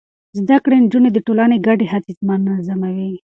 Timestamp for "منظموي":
2.27-3.11